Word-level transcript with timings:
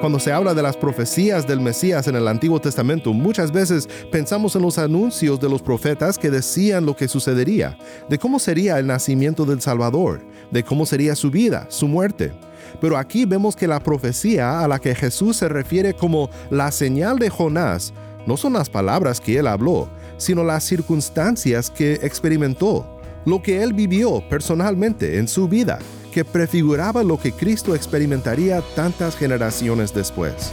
Cuando 0.00 0.20
se 0.20 0.32
habla 0.32 0.54
de 0.54 0.62
las 0.62 0.76
profecías 0.76 1.44
del 1.44 1.60
Mesías 1.60 2.06
en 2.06 2.14
el 2.14 2.28
Antiguo 2.28 2.60
Testamento, 2.60 3.12
muchas 3.12 3.50
veces 3.50 3.88
pensamos 4.12 4.54
en 4.54 4.62
los 4.62 4.78
anuncios 4.78 5.40
de 5.40 5.48
los 5.48 5.60
profetas 5.60 6.16
que 6.16 6.30
decían 6.30 6.86
lo 6.86 6.94
que 6.94 7.08
sucedería, 7.08 7.76
de 8.08 8.16
cómo 8.16 8.38
sería 8.38 8.78
el 8.78 8.86
nacimiento 8.86 9.44
del 9.44 9.60
Salvador, 9.60 10.24
de 10.52 10.62
cómo 10.62 10.86
sería 10.86 11.16
su 11.16 11.32
vida, 11.32 11.66
su 11.68 11.88
muerte. 11.88 12.32
Pero 12.80 12.96
aquí 12.96 13.24
vemos 13.24 13.56
que 13.56 13.66
la 13.66 13.80
profecía 13.80 14.60
a 14.60 14.68
la 14.68 14.78
que 14.78 14.94
Jesús 14.94 15.36
se 15.36 15.48
refiere 15.48 15.94
como 15.94 16.30
la 16.48 16.70
señal 16.70 17.18
de 17.18 17.28
Jonás 17.28 17.92
no 18.24 18.36
son 18.36 18.52
las 18.52 18.70
palabras 18.70 19.20
que 19.20 19.38
él 19.38 19.48
habló, 19.48 19.88
sino 20.16 20.44
las 20.44 20.62
circunstancias 20.62 21.70
que 21.70 21.94
experimentó, 21.94 23.00
lo 23.24 23.42
que 23.42 23.64
él 23.64 23.72
vivió 23.72 24.22
personalmente 24.28 25.18
en 25.18 25.26
su 25.26 25.48
vida 25.48 25.80
que 26.18 26.24
prefiguraba 26.24 27.04
lo 27.04 27.16
que 27.16 27.30
Cristo 27.30 27.76
experimentaría 27.76 28.60
tantas 28.74 29.16
generaciones 29.16 29.94
después. 29.94 30.52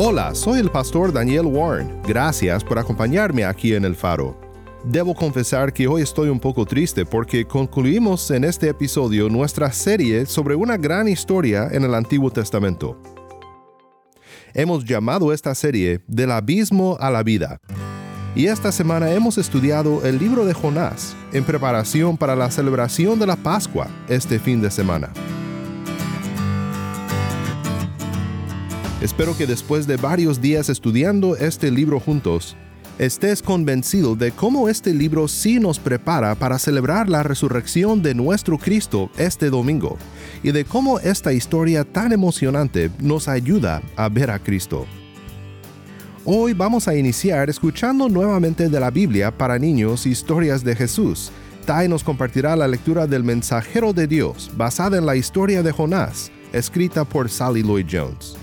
Hola, 0.00 0.32
soy 0.32 0.60
el 0.60 0.70
pastor 0.70 1.12
Daniel 1.12 1.46
Warren. 1.46 2.00
Gracias 2.06 2.62
por 2.62 2.78
acompañarme 2.78 3.44
aquí 3.44 3.74
en 3.74 3.84
El 3.84 3.96
Faro. 3.96 4.40
Debo 4.84 5.12
confesar 5.12 5.72
que 5.72 5.88
hoy 5.88 6.02
estoy 6.02 6.28
un 6.28 6.38
poco 6.38 6.64
triste 6.64 7.04
porque 7.04 7.44
concluimos 7.44 8.30
en 8.30 8.44
este 8.44 8.68
episodio 8.68 9.28
nuestra 9.28 9.72
serie 9.72 10.24
sobre 10.24 10.54
una 10.54 10.76
gran 10.76 11.08
historia 11.08 11.66
en 11.72 11.82
el 11.82 11.96
Antiguo 11.96 12.30
Testamento. 12.30 12.96
Hemos 14.54 14.84
llamado 14.84 15.32
esta 15.32 15.52
serie 15.56 16.00
Del 16.06 16.30
abismo 16.30 16.96
a 17.00 17.10
la 17.10 17.24
vida. 17.24 17.60
Y 18.36 18.46
esta 18.46 18.70
semana 18.70 19.10
hemos 19.10 19.36
estudiado 19.36 20.06
el 20.06 20.20
libro 20.20 20.46
de 20.46 20.54
Jonás 20.54 21.16
en 21.32 21.42
preparación 21.42 22.16
para 22.16 22.36
la 22.36 22.52
celebración 22.52 23.18
de 23.18 23.26
la 23.26 23.34
Pascua 23.34 23.88
este 24.08 24.38
fin 24.38 24.60
de 24.60 24.70
semana. 24.70 25.10
Espero 29.00 29.36
que 29.36 29.46
después 29.46 29.86
de 29.86 29.96
varios 29.96 30.40
días 30.40 30.68
estudiando 30.68 31.36
este 31.36 31.70
libro 31.70 32.00
juntos, 32.00 32.56
estés 32.98 33.42
convencido 33.42 34.16
de 34.16 34.32
cómo 34.32 34.68
este 34.68 34.92
libro 34.92 35.28
sí 35.28 35.60
nos 35.60 35.78
prepara 35.78 36.34
para 36.34 36.58
celebrar 36.58 37.08
la 37.08 37.22
resurrección 37.22 38.02
de 38.02 38.16
nuestro 38.16 38.58
Cristo 38.58 39.08
este 39.16 39.50
domingo 39.50 39.96
y 40.42 40.50
de 40.50 40.64
cómo 40.64 40.98
esta 40.98 41.32
historia 41.32 41.84
tan 41.84 42.10
emocionante 42.10 42.90
nos 42.98 43.28
ayuda 43.28 43.82
a 43.94 44.08
ver 44.08 44.32
a 44.32 44.40
Cristo. 44.40 44.84
Hoy 46.24 46.52
vamos 46.52 46.88
a 46.88 46.96
iniciar 46.96 47.48
escuchando 47.48 48.08
nuevamente 48.08 48.68
de 48.68 48.80
la 48.80 48.90
Biblia 48.90 49.30
para 49.30 49.60
niños 49.60 50.06
historias 50.06 50.64
de 50.64 50.74
Jesús. 50.74 51.30
Tai 51.66 51.86
nos 51.86 52.02
compartirá 52.02 52.56
la 52.56 52.66
lectura 52.66 53.06
del 53.06 53.22
Mensajero 53.22 53.92
de 53.92 54.08
Dios 54.08 54.50
basada 54.56 54.98
en 54.98 55.06
la 55.06 55.14
historia 55.14 55.62
de 55.62 55.70
Jonás, 55.70 56.32
escrita 56.52 57.04
por 57.04 57.30
Sally 57.30 57.62
Lloyd 57.62 57.86
Jones. 57.88 58.36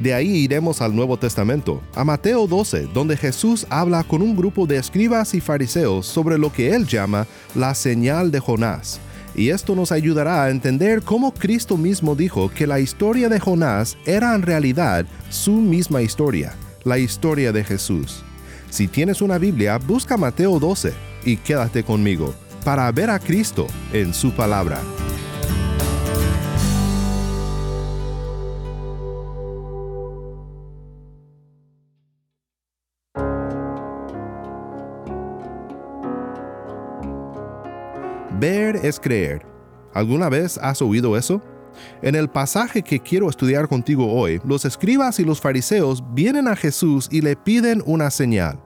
De 0.00 0.14
ahí 0.14 0.30
iremos 0.30 0.80
al 0.80 0.96
Nuevo 0.96 1.18
Testamento, 1.18 1.82
a 1.94 2.04
Mateo 2.04 2.46
12, 2.46 2.88
donde 2.94 3.18
Jesús 3.18 3.66
habla 3.68 4.02
con 4.02 4.22
un 4.22 4.34
grupo 4.34 4.66
de 4.66 4.78
escribas 4.78 5.34
y 5.34 5.42
fariseos 5.42 6.06
sobre 6.06 6.38
lo 6.38 6.50
que 6.50 6.74
él 6.74 6.86
llama 6.86 7.26
la 7.54 7.74
señal 7.74 8.30
de 8.30 8.40
Jonás. 8.40 8.98
Y 9.34 9.50
esto 9.50 9.76
nos 9.76 9.92
ayudará 9.92 10.44
a 10.44 10.50
entender 10.50 11.02
cómo 11.02 11.34
Cristo 11.34 11.76
mismo 11.76 12.16
dijo 12.16 12.50
que 12.50 12.66
la 12.66 12.80
historia 12.80 13.28
de 13.28 13.38
Jonás 13.38 13.98
era 14.06 14.34
en 14.34 14.40
realidad 14.40 15.04
su 15.28 15.52
misma 15.52 16.00
historia, 16.00 16.54
la 16.82 16.96
historia 16.96 17.52
de 17.52 17.62
Jesús. 17.62 18.24
Si 18.70 18.88
tienes 18.88 19.20
una 19.20 19.36
Biblia, 19.36 19.76
busca 19.76 20.16
Mateo 20.16 20.58
12 20.58 20.94
y 21.26 21.36
quédate 21.36 21.84
conmigo 21.84 22.34
para 22.64 22.90
ver 22.90 23.10
a 23.10 23.18
Cristo 23.18 23.66
en 23.92 24.14
su 24.14 24.32
palabra. 24.32 24.80
Ver 38.40 38.76
es 38.76 38.98
creer. 38.98 39.44
¿Alguna 39.92 40.30
vez 40.30 40.56
has 40.56 40.80
oído 40.80 41.14
eso? 41.14 41.42
En 42.00 42.14
el 42.14 42.30
pasaje 42.30 42.80
que 42.80 42.98
quiero 42.98 43.28
estudiar 43.28 43.68
contigo 43.68 44.10
hoy, 44.10 44.40
los 44.46 44.64
escribas 44.64 45.20
y 45.20 45.26
los 45.26 45.42
fariseos 45.42 46.02
vienen 46.14 46.48
a 46.48 46.56
Jesús 46.56 47.06
y 47.10 47.20
le 47.20 47.36
piden 47.36 47.82
una 47.84 48.10
señal. 48.10 48.58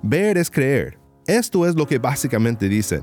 Ver 0.00 0.38
es 0.38 0.50
creer. 0.50 0.98
Esto 1.26 1.66
es 1.66 1.74
lo 1.74 1.86
que 1.86 1.98
básicamente 1.98 2.70
dicen. 2.70 3.02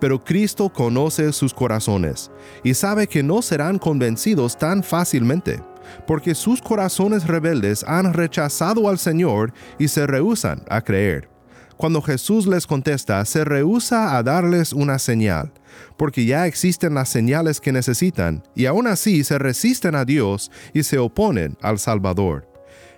Pero 0.00 0.18
Cristo 0.18 0.68
conoce 0.68 1.32
sus 1.32 1.54
corazones 1.54 2.32
y 2.64 2.74
sabe 2.74 3.06
que 3.06 3.22
no 3.22 3.40
serán 3.40 3.78
convencidos 3.78 4.58
tan 4.58 4.82
fácilmente, 4.82 5.62
porque 6.08 6.34
sus 6.34 6.60
corazones 6.60 7.28
rebeldes 7.28 7.84
han 7.84 8.12
rechazado 8.12 8.88
al 8.88 8.98
Señor 8.98 9.52
y 9.78 9.86
se 9.86 10.08
rehusan 10.08 10.64
a 10.68 10.80
creer. 10.80 11.31
Cuando 11.76 12.02
Jesús 12.02 12.46
les 12.46 12.66
contesta, 12.66 13.24
se 13.24 13.44
rehúsa 13.44 14.16
a 14.16 14.22
darles 14.22 14.72
una 14.72 14.98
señal, 14.98 15.52
porque 15.96 16.24
ya 16.24 16.46
existen 16.46 16.94
las 16.94 17.08
señales 17.08 17.60
que 17.60 17.72
necesitan, 17.72 18.42
y 18.54 18.66
aún 18.66 18.86
así 18.86 19.24
se 19.24 19.38
resisten 19.38 19.94
a 19.94 20.04
Dios 20.04 20.50
y 20.74 20.82
se 20.82 20.98
oponen 20.98 21.56
al 21.62 21.78
Salvador. 21.78 22.48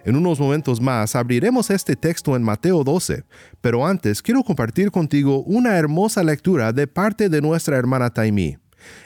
En 0.05 0.17
unos 0.17 0.39
momentos 0.39 0.83
más 0.83 1.17
abriremos 1.17 1.71
este 1.71 1.97
texto 1.97 2.37
en 2.37 2.43
Mateo 2.43 2.85
12, 2.85 3.25
pero 3.63 3.87
antes 3.87 4.21
quiero 4.21 4.43
compartir 4.43 4.91
contigo 4.91 5.43
una 5.45 5.77
hermosa 5.77 6.23
lectura 6.23 6.73
de 6.73 6.87
parte 6.87 7.31
de 7.31 7.41
nuestra 7.41 7.79
hermana 7.79 8.11
Taimí. 8.11 8.59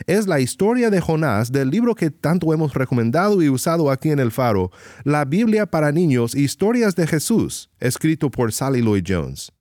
Es 0.08 0.26
la 0.26 0.40
historia 0.40 0.90
de 0.90 1.00
Jonás 1.00 1.52
del 1.52 1.70
libro 1.70 1.94
que 1.94 2.10
tanto 2.10 2.52
hemos 2.52 2.74
recomendado 2.74 3.40
y 3.42 3.48
usado 3.48 3.92
aquí 3.92 4.10
en 4.10 4.18
el 4.18 4.32
Faro, 4.32 4.72
la 5.04 5.24
Biblia 5.24 5.66
para 5.66 5.92
niños, 5.92 6.34
Historias 6.34 6.96
de 6.96 7.06
Jesús, 7.06 7.70
escrito 7.78 8.28
por 8.28 8.52
Sally 8.52 8.82
Lloyd 8.82 9.04
Jones. 9.06 9.52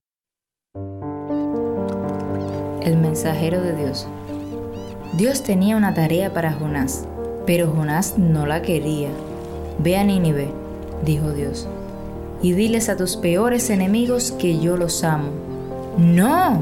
El 2.82 2.98
mensajero 2.98 3.62
de 3.62 3.76
Dios. 3.76 4.08
Dios 5.18 5.42
tenía 5.42 5.76
una 5.76 5.94
tarea 5.94 6.34
para 6.34 6.54
Jonás, 6.54 7.06
pero 7.46 7.72
Jonás 7.72 8.18
no 8.18 8.46
la 8.46 8.62
quería. 8.62 9.10
Ve 9.80 9.98
a 9.98 10.04
Nínive, 10.04 10.50
dijo 11.04 11.32
Dios, 11.32 11.68
y 12.42 12.54
diles 12.54 12.88
a 12.88 12.98
tus 12.98 13.18
peores 13.18 13.70
enemigos 13.70 14.32
que 14.32 14.60
yo 14.60 14.78
los 14.78 15.04
amo. 15.04 15.30
No, 15.98 16.60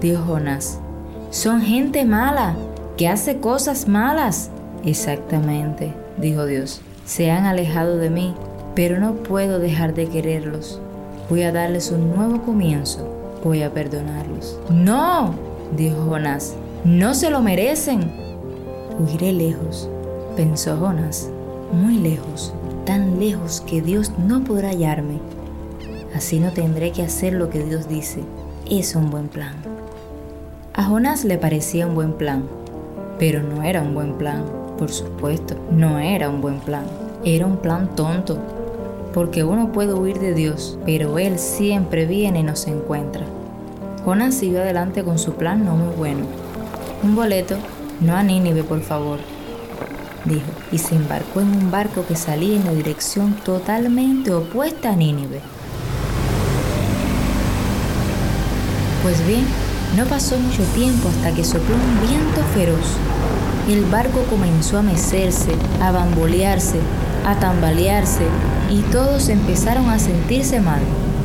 dijo 0.00 0.22
Jonás, 0.24 0.78
son 1.30 1.62
gente 1.62 2.04
mala, 2.04 2.54
que 2.96 3.08
hace 3.08 3.38
cosas 3.38 3.88
malas. 3.88 4.50
Exactamente, 4.84 5.92
dijo 6.18 6.44
Dios, 6.44 6.82
se 7.06 7.30
han 7.30 7.46
alejado 7.46 7.96
de 7.96 8.10
mí, 8.10 8.34
pero 8.74 9.00
no 9.00 9.14
puedo 9.14 9.58
dejar 9.58 9.94
de 9.94 10.08
quererlos. 10.08 10.80
Voy 11.30 11.42
a 11.42 11.52
darles 11.52 11.90
un 11.90 12.14
nuevo 12.14 12.42
comienzo 12.42 13.21
voy 13.42 13.62
a 13.62 13.72
perdonarlos. 13.72 14.58
No, 14.70 15.34
dijo 15.76 16.04
Jonás, 16.08 16.54
no 16.84 17.14
se 17.14 17.30
lo 17.30 17.42
merecen. 17.42 18.12
Huiré 18.98 19.32
lejos, 19.32 19.88
pensó 20.36 20.76
Jonás, 20.76 21.30
muy 21.72 21.96
lejos, 21.96 22.52
tan 22.84 23.18
lejos 23.18 23.60
que 23.62 23.82
Dios 23.82 24.12
no 24.18 24.44
podrá 24.44 24.68
hallarme. 24.68 25.18
Así 26.14 26.40
no 26.40 26.52
tendré 26.52 26.92
que 26.92 27.02
hacer 27.02 27.32
lo 27.32 27.48
que 27.50 27.64
Dios 27.64 27.88
dice. 27.88 28.22
Es 28.70 28.94
un 28.94 29.10
buen 29.10 29.28
plan. 29.28 29.54
A 30.74 30.84
Jonás 30.84 31.24
le 31.24 31.38
parecía 31.38 31.86
un 31.86 31.94
buen 31.94 32.12
plan, 32.14 32.44
pero 33.18 33.42
no 33.42 33.62
era 33.62 33.82
un 33.82 33.94
buen 33.94 34.14
plan, 34.14 34.44
por 34.78 34.90
supuesto, 34.90 35.54
no 35.70 35.98
era 35.98 36.28
un 36.28 36.40
buen 36.40 36.60
plan. 36.60 36.84
Era 37.24 37.46
un 37.46 37.58
plan 37.58 37.94
tonto. 37.94 38.38
Porque 39.12 39.44
uno 39.44 39.72
puede 39.72 39.94
huir 39.94 40.18
de 40.18 40.34
Dios, 40.34 40.78
pero 40.84 41.18
Él 41.18 41.38
siempre 41.38 42.06
viene 42.06 42.40
y 42.40 42.42
nos 42.42 42.66
encuentra. 42.66 43.26
Jonás 44.04 44.34
siguió 44.34 44.60
adelante 44.60 45.04
con 45.04 45.18
su 45.18 45.34
plan 45.34 45.64
no 45.64 45.76
muy 45.76 45.94
bueno. 45.94 46.24
Un 47.02 47.14
boleto, 47.14 47.56
no 48.00 48.16
a 48.16 48.22
Nínive, 48.22 48.64
por 48.64 48.80
favor, 48.80 49.18
dijo, 50.24 50.46
y 50.70 50.78
se 50.78 50.94
embarcó 50.94 51.40
en 51.40 51.48
un 51.48 51.70
barco 51.70 52.04
que 52.06 52.16
salía 52.16 52.56
en 52.56 52.64
la 52.64 52.72
dirección 52.72 53.34
totalmente 53.44 54.32
opuesta 54.32 54.90
a 54.90 54.96
Nínive. 54.96 55.40
Pues 59.02 59.26
bien, 59.26 59.44
no 59.96 60.04
pasó 60.06 60.38
mucho 60.38 60.62
tiempo 60.74 61.08
hasta 61.08 61.34
que 61.34 61.44
sopló 61.44 61.74
un 61.74 62.08
viento 62.08 62.40
feroz. 62.54 62.96
El 63.68 63.84
barco 63.84 64.22
comenzó 64.30 64.78
a 64.78 64.82
mecerse, 64.82 65.52
a 65.80 65.90
bambolearse, 65.92 66.78
a 67.24 67.36
tambalearse 67.36 68.26
y 68.70 68.80
todos 68.92 69.28
empezaron 69.28 69.88
a 69.90 69.98
sentirse 69.98 70.60
mal. 70.60 70.80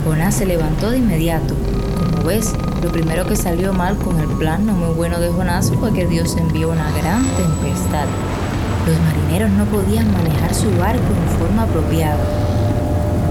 Jonás 0.06 0.36
se 0.36 0.46
levantó 0.46 0.92
de 0.92 0.98
inmediato. 1.00 1.56
Como 1.98 2.24
ves, 2.24 2.54
lo 2.84 2.92
primero 2.92 3.28
que 3.28 3.36
salió 3.36 3.74
mal 3.74 3.98
con 3.98 4.20
el 4.20 4.28
plan 4.28 4.66
no 4.66 4.74
muy 4.74 4.94
bueno 4.94 5.20
de 5.20 5.30
Jonás 5.30 5.72
fue 5.80 5.94
que 5.94 6.06
Dios 6.06 6.36
envió 6.38 6.70
una 6.70 6.92
gran 6.92 7.24
tempestad. 7.24 8.06
Los 8.86 9.00
marineros 9.02 9.50
no 9.52 9.66
podían 9.66 10.12
manejar 10.14 10.54
su 10.54 10.70
barco 10.78 11.04
en 11.04 11.40
forma 11.40 11.64
apropiada. 11.64 12.18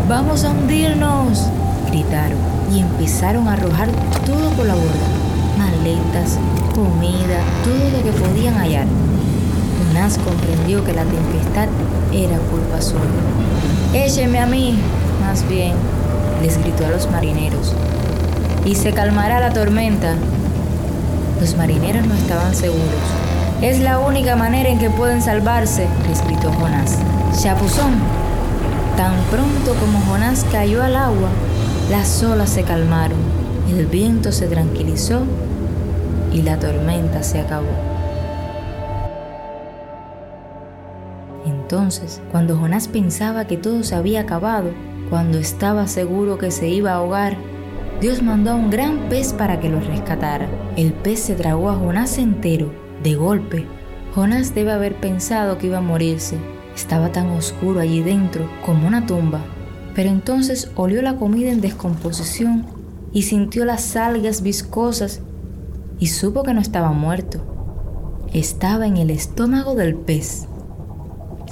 ¡Vamos 0.08 0.44
a 0.44 0.50
hundirnos! 0.50 1.48
gritaron 1.88 2.38
y 2.72 2.80
empezaron 2.80 3.48
a 3.48 3.54
arrojar 3.54 3.88
todo 4.26 4.50
por 4.50 4.66
la 4.66 4.74
borda. 4.74 5.06
Maletas, 5.56 6.38
comida, 6.74 7.40
todo 7.64 7.90
lo 7.90 8.02
que 8.04 8.12
podían 8.12 8.54
hallar. 8.54 8.86
Jonás 9.96 10.18
comprendió 10.18 10.84
que 10.84 10.92
la 10.92 11.04
tempestad 11.04 11.68
era 12.12 12.36
culpa 12.50 12.82
suya. 12.82 13.00
Écheme 13.94 14.38
a 14.38 14.46
mí, 14.46 14.78
más 15.22 15.48
bien, 15.48 15.72
les 16.42 16.58
gritó 16.58 16.84
a 16.84 16.90
los 16.90 17.10
marineros. 17.10 17.72
Y 18.66 18.74
se 18.74 18.92
calmará 18.92 19.40
la 19.40 19.54
tormenta. 19.54 20.16
Los 21.40 21.56
marineros 21.56 22.06
no 22.06 22.14
estaban 22.14 22.54
seguros. 22.54 22.84
Es 23.62 23.80
la 23.80 23.98
única 23.98 24.36
manera 24.36 24.68
en 24.68 24.78
que 24.78 24.90
pueden 24.90 25.22
salvarse, 25.22 25.86
les 26.06 26.22
gritó 26.26 26.52
Jonás. 26.52 26.98
Chapuzón. 27.42 27.94
Tan 28.98 29.14
pronto 29.30 29.80
como 29.80 29.98
Jonás 30.00 30.44
cayó 30.52 30.82
al 30.82 30.94
agua, 30.94 31.30
las 31.90 32.22
olas 32.22 32.50
se 32.50 32.64
calmaron, 32.64 33.18
el 33.70 33.86
viento 33.86 34.30
se 34.30 34.46
tranquilizó 34.46 35.22
y 36.34 36.42
la 36.42 36.58
tormenta 36.58 37.22
se 37.22 37.40
acabó. 37.40 37.95
Entonces, 41.66 42.22
cuando 42.30 42.56
Jonás 42.56 42.86
pensaba 42.86 43.48
que 43.48 43.56
todo 43.56 43.82
se 43.82 43.96
había 43.96 44.20
acabado, 44.20 44.70
cuando 45.10 45.38
estaba 45.38 45.88
seguro 45.88 46.38
que 46.38 46.52
se 46.52 46.68
iba 46.68 46.92
a 46.92 46.98
ahogar, 46.98 47.36
Dios 48.00 48.22
mandó 48.22 48.52
a 48.52 48.54
un 48.54 48.70
gran 48.70 49.08
pez 49.08 49.32
para 49.32 49.58
que 49.58 49.68
lo 49.68 49.80
rescatara. 49.80 50.48
El 50.76 50.92
pez 50.92 51.18
se 51.18 51.34
tragó 51.34 51.68
a 51.68 51.74
Jonás 51.74 52.18
entero, 52.18 52.72
de 53.02 53.16
golpe. 53.16 53.66
Jonás 54.14 54.54
debe 54.54 54.70
haber 54.70 55.00
pensado 55.00 55.58
que 55.58 55.66
iba 55.66 55.78
a 55.78 55.80
morirse. 55.80 56.38
Estaba 56.76 57.10
tan 57.10 57.30
oscuro 57.30 57.80
allí 57.80 58.00
dentro 58.00 58.48
como 58.64 58.86
una 58.86 59.04
tumba. 59.04 59.40
Pero 59.92 60.10
entonces 60.10 60.70
olió 60.76 61.02
la 61.02 61.16
comida 61.16 61.50
en 61.50 61.60
descomposición 61.60 62.64
y 63.12 63.22
sintió 63.22 63.64
las 63.64 63.96
algas 63.96 64.40
viscosas 64.40 65.20
y 65.98 66.06
supo 66.06 66.44
que 66.44 66.54
no 66.54 66.60
estaba 66.60 66.92
muerto. 66.92 67.40
Estaba 68.32 68.86
en 68.86 68.98
el 68.98 69.10
estómago 69.10 69.74
del 69.74 69.96
pez. 69.96 70.46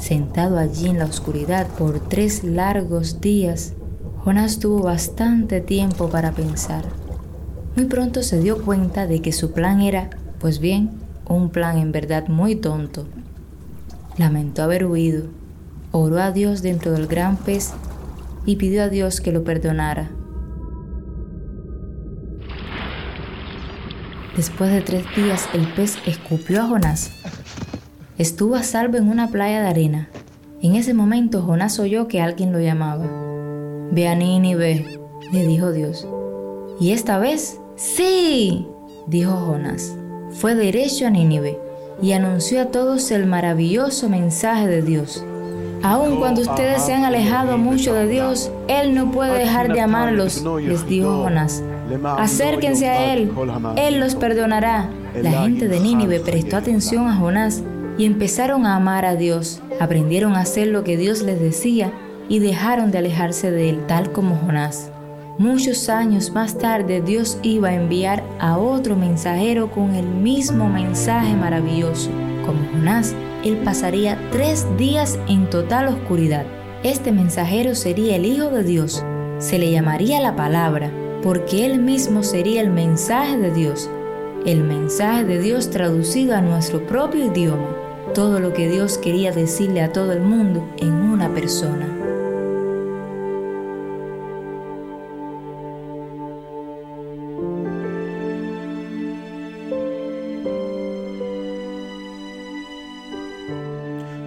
Sentado 0.01 0.59
allí 0.59 0.89
en 0.89 0.99
la 0.99 1.07
oscuridad 1.07 1.67
por 1.79 2.01
tres 2.01 2.45
largos 2.45 3.21
días, 3.21 3.75
Jonás 4.19 4.59
tuvo 4.59 4.83
bastante 4.83 5.61
tiempo 5.61 6.09
para 6.09 6.33
pensar. 6.33 6.85
Muy 7.77 7.87
pronto 7.87 8.23
se 8.23 8.41
dio 8.41 8.63
cuenta 8.65 9.07
de 9.07 9.21
que 9.21 9.33
su 9.33 9.53
plan 9.53 9.81
era, 9.81 10.11
pues 10.41 10.59
bien, 10.59 10.91
un 11.27 11.51
plan 11.51 11.79
en 11.79 11.93
verdad 11.93 12.29
muy 12.29 12.55
tonto. 12.55 13.07
Lamentó 14.17 14.63
haber 14.63 14.87
huido, 14.87 15.27
oró 15.91 16.21
a 16.21 16.33
Dios 16.33 16.63
dentro 16.63 16.93
del 16.93 17.07
gran 17.07 17.37
pez 17.37 17.73
y 18.47 18.57
pidió 18.57 18.85
a 18.85 18.89
Dios 18.89 19.21
que 19.21 19.33
lo 19.33 19.43
perdonara. 19.45 20.11
Después 24.37 24.71
de 24.71 24.81
tres 24.81 25.05
días 25.17 25.49
el 25.53 25.67
pez 25.75 25.99
escupió 26.07 26.63
a 26.63 26.67
Jonás. 26.67 27.11
Estuvo 28.17 28.55
a 28.55 28.63
salvo 28.63 28.97
en 28.97 29.09
una 29.09 29.29
playa 29.29 29.61
de 29.61 29.67
arena. 29.67 30.09
En 30.63 30.77
ese 30.77 30.95
momento 30.95 31.43
Jonás 31.43 31.81
oyó 31.81 32.07
que 32.07 32.21
alguien 32.21 32.53
lo 32.53 32.61
llamaba. 32.61 33.07
Ve 33.91 34.07
a 34.07 34.15
Nínive, 34.15 34.87
le 35.33 35.45
dijo 35.45 35.73
Dios. 35.73 36.07
Y 36.79 36.93
esta 36.93 37.19
vez, 37.19 37.59
sí, 37.75 38.69
dijo 39.09 39.33
Jonás. 39.33 39.97
Fue 40.31 40.55
derecho 40.55 41.09
a 41.09 41.11
Nínive 41.11 41.59
y 42.01 42.13
anunció 42.13 42.63
a 42.63 42.67
todos 42.67 43.11
el 43.11 43.27
maravilloso 43.27 44.09
mensaje 44.09 44.69
de 44.69 44.83
Dios. 44.83 45.25
Aun 45.83 46.21
cuando 46.21 46.43
ustedes 46.43 46.83
se 46.83 46.95
han 46.95 47.03
alejado 47.03 47.59
mucho 47.59 47.95
de 47.95 48.07
Dios, 48.07 48.49
Él 48.69 48.95
no 48.95 49.11
puede 49.11 49.37
dejar 49.41 49.73
de 49.73 49.81
amarlos, 49.81 50.41
les 50.63 50.87
dijo 50.87 51.25
Jonás. 51.25 51.65
Acérquense 52.17 52.89
a 52.89 53.13
Él, 53.13 53.33
Él 53.77 53.99
los 53.99 54.15
perdonará. 54.15 54.89
La 55.21 55.43
gente 55.43 55.67
de 55.67 55.81
Nínive 55.81 56.21
prestó 56.21 56.57
atención 56.59 57.09
a 57.09 57.17
Jonás 57.17 57.65
y 57.99 58.07
empezaron 58.07 58.67
a 58.67 58.77
amar 58.77 59.05
a 59.05 59.17
Dios. 59.17 59.61
Aprendieron 59.81 60.35
a 60.35 60.41
hacer 60.41 60.69
lo 60.69 60.85
que 60.85 60.97
Dios 60.97 61.23
les 61.23 61.41
decía 61.41 61.93
y 62.29 62.39
dejaron 62.39 62.91
de 62.91 62.99
alejarse 62.99 63.51
de 63.51 63.71
Él, 63.71 63.87
tal 63.87 64.13
como 64.13 64.37
Jonás. 64.37 64.91
Muchos 65.37 65.89
años 65.89 66.31
más 66.31 66.59
tarde 66.59 67.01
Dios 67.01 67.39
iba 67.43 67.71
a 67.71 67.75
enviar 67.75 68.23
a 68.39 68.57
otro 68.57 68.95
mensajero 68.95 69.69
con 69.69 69.95
el 69.95 70.07
mismo 70.07 70.69
mensaje 70.69 71.35
maravilloso. 71.35 72.09
Como 72.47 72.61
Jonás, 72.71 73.17
él 73.45 73.57
pasaría 73.65 74.17
tres 74.31 74.65
días 74.79 75.19
en 75.29 75.51
total 75.51 75.89
oscuridad. 75.89 76.47
Este 76.85 77.11
mensajero 77.11 77.75
sería 77.75 78.15
el 78.15 78.27
Hijo 78.27 78.49
de 78.51 78.63
Dios. 78.63 79.05
Se 79.39 79.59
le 79.59 79.73
llamaría 79.73 80.21
la 80.21 80.37
palabra, 80.37 80.93
porque 81.23 81.67
él 81.67 81.81
mismo 81.81 82.23
sería 82.23 82.61
el 82.61 82.71
mensaje 82.71 83.37
de 83.37 83.51
Dios. 83.51 83.91
El 84.47 84.63
mensaje 84.63 85.25
de 85.25 85.41
Dios 85.41 85.71
traducido 85.71 86.37
a 86.37 86.43
nuestro 86.43 86.87
propio 86.87 87.27
idioma. 87.27 87.84
Todo 88.15 88.39
lo 88.39 88.53
que 88.53 88.69
Dios 88.69 88.97
quería 88.99 89.33
decirle 89.33 89.83
a 89.83 89.93
todo 89.93 90.13
el 90.13 90.21
mundo 90.21 90.69
en 90.79 90.93
una 90.93 91.35
persona. 91.35 91.89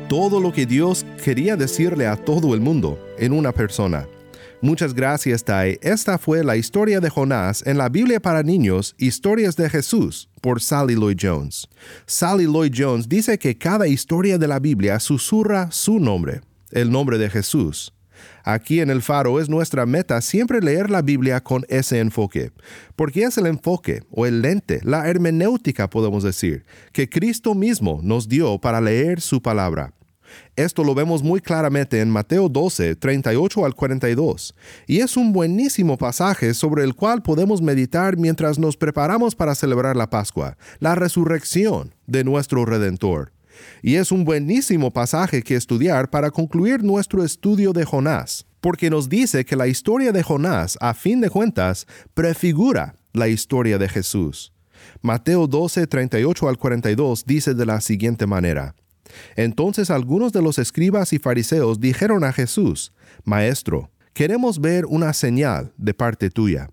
todo 0.10 0.40
lo 0.40 0.52
que 0.52 0.66
Dios 0.66 1.06
quería 1.24 1.56
decirle 1.56 2.08
a 2.08 2.16
todo 2.16 2.54
el 2.54 2.62
mundo 2.62 2.98
en 3.18 3.34
una 3.34 3.52
persona. 3.52 4.08
Muchas 4.60 4.96
gracias, 4.96 5.44
Tai. 5.44 5.78
Esta 5.84 6.18
fue 6.18 6.44
la 6.44 6.58
historia 6.58 7.00
de 7.00 7.12
Jonás 7.12 7.64
en 7.68 7.78
la 7.78 7.90
Biblia 7.90 8.20
para 8.20 8.42
niños, 8.42 8.96
Historias 8.98 9.56
de 9.56 9.70
Jesús, 9.70 10.30
por 10.42 10.62
Sally 10.62 10.96
Lloyd 10.96 11.18
Jones. 11.22 11.68
Sally 12.08 12.46
Lloyd 12.46 12.74
Jones 12.76 13.08
dice 13.08 13.38
que 13.38 13.56
cada 13.56 13.88
historia 13.88 14.40
de 14.40 14.48
la 14.48 14.58
Biblia 14.58 15.00
susurra 15.00 15.70
su 15.70 16.00
nombre, 16.00 16.42
el 16.72 16.90
nombre 16.90 17.20
de 17.20 17.30
Jesús. 17.30 17.94
Aquí 18.44 18.80
en 18.80 18.90
el 18.90 19.04
Faro 19.04 19.40
es 19.40 19.48
nuestra 19.48 19.86
meta 19.86 20.22
siempre 20.22 20.60
leer 20.60 20.90
la 20.90 21.04
Biblia 21.04 21.40
con 21.40 21.64
ese 21.70 22.00
enfoque, 22.00 22.52
porque 22.96 23.24
es 23.24 23.38
el 23.38 23.46
enfoque 23.46 24.02
o 24.10 24.26
el 24.26 24.42
lente, 24.42 24.80
la 24.84 25.08
hermenéutica 25.08 25.88
podemos 25.88 26.24
decir, 26.24 26.66
que 26.94 27.08
Cristo 27.08 27.54
mismo 27.54 28.00
nos 28.02 28.28
dio 28.28 28.58
para 28.58 28.82
leer 28.82 29.22
su 29.22 29.40
palabra. 29.40 29.94
Esto 30.56 30.84
lo 30.84 30.96
vemos 30.96 31.24
muy 31.24 31.42
claramente 31.42 32.02
en 32.02 32.10
Mateo 32.10 32.50
12, 32.50 32.96
38 32.96 33.66
al 33.66 33.76
42, 33.76 34.56
y 34.88 35.00
es 35.00 35.18
un 35.18 35.34
buenísimo 35.34 35.98
pasaje 35.98 36.54
sobre 36.54 36.84
el 36.84 36.96
cual 36.96 37.22
podemos 37.22 37.62
meditar 37.62 38.18
mientras 38.18 38.60
nos 38.60 38.78
preparamos 38.78 39.36
para 39.36 39.56
celebrar 39.56 39.96
la 39.96 40.10
Pascua, 40.10 40.58
la 40.80 40.96
resurrección 40.96 41.94
de 42.06 42.24
nuestro 42.24 42.66
Redentor. 42.66 43.32
Y 43.82 43.96
es 43.96 44.12
un 44.12 44.24
buenísimo 44.24 44.92
pasaje 44.92 45.42
que 45.42 45.56
estudiar 45.56 46.10
para 46.10 46.32
concluir 46.32 46.84
nuestro 46.84 47.24
estudio 47.24 47.74
de 47.74 47.86
Jonás, 47.86 48.46
porque 48.62 48.90
nos 48.90 49.10
dice 49.10 49.46
que 49.46 49.56
la 49.56 49.68
historia 49.68 50.12
de 50.12 50.24
Jonás, 50.24 50.78
a 50.82 50.94
fin 50.94 51.22
de 51.22 51.30
cuentas, 51.30 51.88
prefigura 52.14 52.96
la 53.14 53.28
historia 53.28 53.78
de 53.78 53.90
Jesús. 53.90 54.54
Mateo 55.02 55.48
12, 55.48 55.88
38 55.88 56.50
al 56.50 56.58
42 56.58 57.26
dice 57.26 57.54
de 57.54 57.66
la 57.66 57.82
siguiente 57.82 58.26
manera, 58.28 58.76
entonces 59.36 59.90
algunos 59.90 60.34
de 60.34 60.42
los 60.42 60.60
escribas 60.60 61.14
y 61.14 61.20
fariseos 61.20 61.80
dijeron 61.80 62.24
a 62.24 62.34
Jesús, 62.34 62.94
Maestro, 63.24 63.92
queremos 64.14 64.60
ver 64.60 64.86
una 64.86 65.14
señal 65.14 65.74
de 65.78 65.94
parte 65.94 66.30
tuya. 66.30 66.70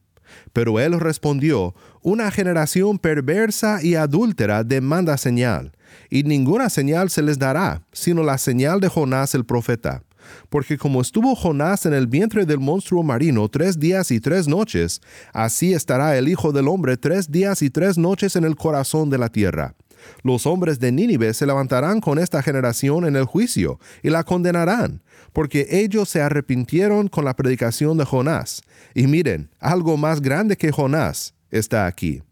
Pero 0.52 0.80
él 0.80 0.98
respondió, 0.98 1.74
Una 2.02 2.30
generación 2.30 2.98
perversa 2.98 3.82
y 3.82 3.94
adúltera 3.94 4.64
demanda 4.64 5.16
señal, 5.16 5.72
y 6.10 6.22
ninguna 6.22 6.70
señal 6.70 7.10
se 7.10 7.22
les 7.22 7.38
dará, 7.38 7.82
sino 7.92 8.22
la 8.22 8.38
señal 8.38 8.80
de 8.80 8.88
Jonás 8.88 9.34
el 9.34 9.44
profeta. 9.44 10.02
porque 10.48 10.78
como 10.78 11.02
estuvo 11.02 11.34
Jonás 11.34 11.84
en 11.84 11.92
el 11.92 12.06
vientre 12.06 12.46
del 12.46 12.58
monstruo 12.58 13.02
marino 13.02 13.46
tres 13.50 13.78
días 13.78 14.10
y 14.10 14.20
tres 14.20 14.48
noches, 14.48 15.02
así 15.34 15.74
estará 15.74 16.16
el 16.16 16.28
Hijo 16.28 16.50
del 16.50 16.68
Hombre 16.68 16.96
tres 16.96 17.30
días 17.30 17.60
y 17.60 17.68
tres 17.68 17.98
noches 17.98 18.34
en 18.34 18.44
el 18.44 18.56
corazón 18.56 19.10
de 19.10 19.18
la 19.18 19.28
tierra. 19.28 19.74
Los 20.22 20.46
hombres 20.46 20.78
de 20.78 20.92
Nínive 20.92 21.34
se 21.34 21.46
levantarán 21.46 22.00
con 22.00 22.18
esta 22.18 22.42
generación 22.42 23.06
en 23.06 23.16
el 23.16 23.24
juicio 23.24 23.78
y 24.02 24.10
la 24.10 24.24
condenarán, 24.24 25.02
porque 25.32 25.66
ellos 25.70 26.08
se 26.08 26.22
arrepintieron 26.22 27.08
con 27.08 27.24
la 27.24 27.34
predicación 27.34 27.96
de 27.96 28.04
Jonás. 28.04 28.62
Y 28.94 29.06
miren, 29.06 29.50
algo 29.60 29.96
más 29.96 30.20
grande 30.20 30.56
que 30.56 30.72
Jonás 30.72 31.34
está 31.50 31.86
aquí. 31.86 32.22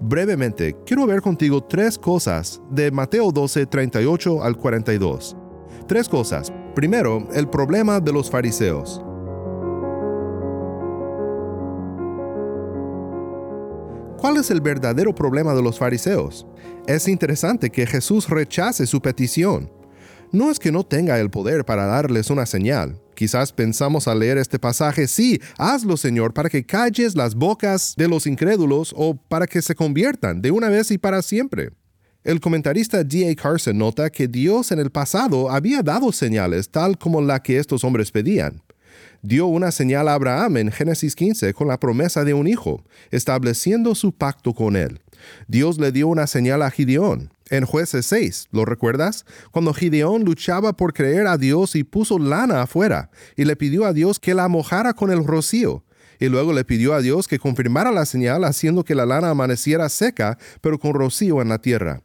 Brevemente, 0.00 0.76
quiero 0.84 1.06
ver 1.06 1.22
contigo 1.22 1.64
tres 1.64 1.96
cosas 1.98 2.60
de 2.70 2.90
Mateo 2.90 3.32
12, 3.32 3.66
38 3.66 4.42
al 4.42 4.56
42. 4.56 5.36
Tres 5.88 6.08
cosas. 6.08 6.52
Primero, 6.74 7.28
el 7.32 7.48
problema 7.48 8.00
de 8.00 8.12
los 8.12 8.30
fariseos. 8.30 9.05
¿Cuál 14.18 14.38
es 14.38 14.50
el 14.50 14.62
verdadero 14.62 15.14
problema 15.14 15.54
de 15.54 15.62
los 15.62 15.78
fariseos? 15.78 16.46
Es 16.86 17.06
interesante 17.06 17.70
que 17.70 17.86
Jesús 17.86 18.28
rechace 18.28 18.86
su 18.86 19.02
petición. 19.02 19.70
No 20.32 20.50
es 20.50 20.58
que 20.58 20.72
no 20.72 20.84
tenga 20.84 21.20
el 21.20 21.30
poder 21.30 21.64
para 21.64 21.84
darles 21.84 22.30
una 22.30 22.46
señal. 22.46 23.00
Quizás 23.14 23.52
pensamos 23.52 24.08
al 24.08 24.20
leer 24.20 24.38
este 24.38 24.58
pasaje, 24.58 25.06
sí, 25.06 25.40
hazlo 25.58 25.96
Señor, 25.96 26.32
para 26.32 26.48
que 26.48 26.64
calles 26.64 27.14
las 27.14 27.34
bocas 27.34 27.94
de 27.96 28.08
los 28.08 28.26
incrédulos 28.26 28.94
o 28.96 29.14
para 29.16 29.46
que 29.46 29.62
se 29.62 29.74
conviertan 29.74 30.40
de 30.40 30.50
una 30.50 30.70
vez 30.70 30.90
y 30.90 30.98
para 30.98 31.22
siempre. 31.22 31.70
El 32.24 32.40
comentarista 32.40 33.04
D.A. 33.04 33.34
Carson 33.36 33.78
nota 33.78 34.10
que 34.10 34.28
Dios 34.28 34.72
en 34.72 34.80
el 34.80 34.90
pasado 34.90 35.50
había 35.50 35.82
dado 35.82 36.10
señales 36.10 36.70
tal 36.70 36.98
como 36.98 37.20
la 37.20 37.40
que 37.40 37.58
estos 37.58 37.84
hombres 37.84 38.10
pedían. 38.10 38.62
Dio 39.22 39.46
una 39.46 39.70
señal 39.72 40.08
a 40.08 40.14
Abraham 40.14 40.56
en 40.58 40.72
Génesis 40.72 41.16
15 41.16 41.54
con 41.54 41.68
la 41.68 41.80
promesa 41.80 42.24
de 42.24 42.34
un 42.34 42.46
hijo, 42.46 42.84
estableciendo 43.10 43.94
su 43.94 44.12
pacto 44.12 44.54
con 44.54 44.76
él. 44.76 45.00
Dios 45.48 45.78
le 45.78 45.92
dio 45.92 46.08
una 46.08 46.26
señal 46.26 46.62
a 46.62 46.70
Gideón. 46.70 47.32
En 47.48 47.64
jueces 47.64 48.06
6, 48.06 48.48
¿lo 48.50 48.64
recuerdas? 48.64 49.24
Cuando 49.52 49.72
Gideón 49.72 50.24
luchaba 50.24 50.76
por 50.76 50.92
creer 50.92 51.26
a 51.28 51.38
Dios 51.38 51.76
y 51.76 51.84
puso 51.84 52.18
lana 52.18 52.62
afuera, 52.62 53.10
y 53.36 53.44
le 53.44 53.54
pidió 53.54 53.84
a 53.84 53.92
Dios 53.92 54.18
que 54.18 54.34
la 54.34 54.48
mojara 54.48 54.94
con 54.94 55.12
el 55.12 55.24
rocío, 55.24 55.84
y 56.18 56.28
luego 56.28 56.52
le 56.52 56.64
pidió 56.64 56.94
a 56.94 57.00
Dios 57.00 57.28
que 57.28 57.38
confirmara 57.38 57.92
la 57.92 58.06
señal 58.06 58.44
haciendo 58.44 58.84
que 58.84 58.94
la 58.94 59.06
lana 59.06 59.30
amaneciera 59.30 59.88
seca, 59.88 60.38
pero 60.60 60.78
con 60.78 60.94
rocío 60.94 61.40
en 61.40 61.48
la 61.48 61.58
tierra. 61.58 62.02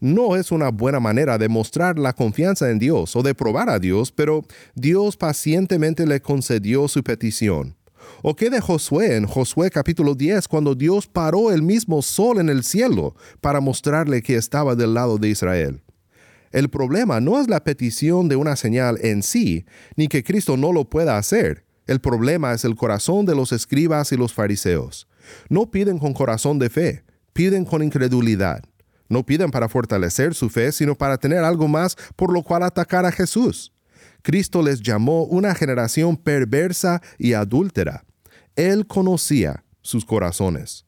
No 0.00 0.36
es 0.36 0.52
una 0.52 0.70
buena 0.70 1.00
manera 1.00 1.38
de 1.38 1.48
mostrar 1.48 1.98
la 1.98 2.12
confianza 2.12 2.70
en 2.70 2.78
Dios 2.78 3.16
o 3.16 3.22
de 3.22 3.34
probar 3.34 3.70
a 3.70 3.78
Dios, 3.78 4.12
pero 4.12 4.44
Dios 4.74 5.16
pacientemente 5.16 6.06
le 6.06 6.20
concedió 6.20 6.88
su 6.88 7.02
petición. 7.02 7.76
¿O 8.22 8.36
qué 8.36 8.50
de 8.50 8.60
Josué 8.60 9.16
en 9.16 9.26
Josué 9.26 9.70
capítulo 9.70 10.14
10 10.14 10.48
cuando 10.48 10.74
Dios 10.74 11.06
paró 11.06 11.50
el 11.50 11.62
mismo 11.62 12.02
sol 12.02 12.38
en 12.38 12.48
el 12.48 12.64
cielo 12.64 13.14
para 13.40 13.60
mostrarle 13.60 14.22
que 14.22 14.36
estaba 14.36 14.74
del 14.74 14.94
lado 14.94 15.18
de 15.18 15.28
Israel? 15.28 15.82
El 16.52 16.68
problema 16.68 17.20
no 17.20 17.40
es 17.40 17.48
la 17.48 17.62
petición 17.62 18.28
de 18.28 18.36
una 18.36 18.56
señal 18.56 18.98
en 19.02 19.22
sí, 19.22 19.64
ni 19.96 20.08
que 20.08 20.24
Cristo 20.24 20.56
no 20.56 20.72
lo 20.72 20.90
pueda 20.90 21.16
hacer. 21.16 21.64
El 21.86 22.00
problema 22.00 22.52
es 22.52 22.64
el 22.64 22.74
corazón 22.74 23.24
de 23.24 23.34
los 23.34 23.52
escribas 23.52 24.12
y 24.12 24.16
los 24.16 24.32
fariseos. 24.32 25.08
No 25.48 25.70
piden 25.70 25.98
con 25.98 26.12
corazón 26.12 26.58
de 26.58 26.68
fe, 26.68 27.04
piden 27.32 27.64
con 27.64 27.82
incredulidad. 27.82 28.64
No 29.10 29.26
piden 29.26 29.50
para 29.50 29.68
fortalecer 29.68 30.34
su 30.34 30.48
fe, 30.48 30.72
sino 30.72 30.94
para 30.94 31.18
tener 31.18 31.44
algo 31.44 31.68
más 31.68 31.96
por 32.16 32.32
lo 32.32 32.42
cual 32.42 32.62
atacar 32.62 33.04
a 33.04 33.12
Jesús. 33.12 33.74
Cristo 34.22 34.62
les 34.62 34.80
llamó 34.80 35.24
una 35.24 35.54
generación 35.54 36.16
perversa 36.16 37.02
y 37.18 37.32
adúltera. 37.34 38.04
Él 38.54 38.86
conocía 38.86 39.64
sus 39.82 40.04
corazones. 40.04 40.86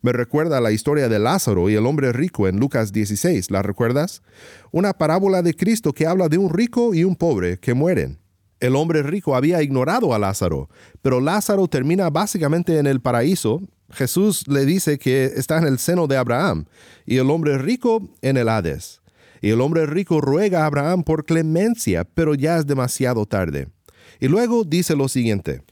Me 0.00 0.12
recuerda 0.12 0.60
la 0.60 0.72
historia 0.72 1.08
de 1.08 1.18
Lázaro 1.18 1.68
y 1.68 1.74
el 1.74 1.84
hombre 1.84 2.12
rico 2.12 2.48
en 2.48 2.58
Lucas 2.58 2.92
16, 2.92 3.50
¿la 3.50 3.62
recuerdas? 3.62 4.22
Una 4.70 4.94
parábola 4.94 5.42
de 5.42 5.54
Cristo 5.54 5.92
que 5.92 6.06
habla 6.06 6.28
de 6.28 6.38
un 6.38 6.50
rico 6.50 6.94
y 6.94 7.04
un 7.04 7.16
pobre 7.16 7.58
que 7.58 7.74
mueren. 7.74 8.18
El 8.60 8.74
hombre 8.74 9.02
rico 9.02 9.36
había 9.36 9.62
ignorado 9.62 10.14
a 10.14 10.18
Lázaro, 10.18 10.68
pero 11.00 11.20
Lázaro 11.20 11.68
termina 11.68 12.10
básicamente 12.10 12.78
en 12.78 12.86
el 12.86 13.00
paraíso, 13.00 13.62
Jesús 13.90 14.46
le 14.48 14.66
dice 14.66 14.98
que 14.98 15.24
está 15.24 15.58
en 15.58 15.64
el 15.64 15.78
seno 15.78 16.06
de 16.06 16.16
Abraham 16.16 16.66
y 17.06 17.18
el 17.18 17.30
hombre 17.30 17.56
rico 17.58 18.10
en 18.20 18.36
el 18.36 18.48
Hades. 18.48 19.00
Y 19.40 19.50
el 19.50 19.60
hombre 19.60 19.86
rico 19.86 20.20
ruega 20.20 20.64
a 20.64 20.66
Abraham 20.66 21.04
por 21.04 21.24
clemencia, 21.24 22.04
pero 22.04 22.34
ya 22.34 22.58
es 22.58 22.66
demasiado 22.66 23.24
tarde. 23.24 23.68
Y 24.20 24.26
luego 24.28 24.64
dice 24.64 24.96
lo 24.96 25.08
siguiente. 25.08 25.62